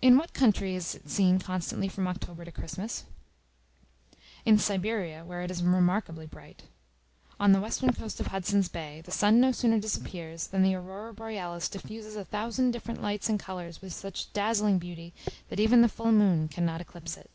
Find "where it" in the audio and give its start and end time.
5.24-5.50